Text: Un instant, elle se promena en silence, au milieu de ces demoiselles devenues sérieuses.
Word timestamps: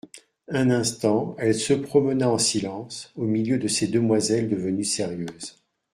Un 0.47 0.71
instant, 0.71 1.35
elle 1.37 1.53
se 1.53 1.73
promena 1.75 2.27
en 2.27 2.39
silence, 2.39 3.11
au 3.15 3.25
milieu 3.25 3.59
de 3.59 3.67
ces 3.67 3.87
demoiselles 3.87 4.49
devenues 4.49 4.83
sérieuses. 4.83 5.61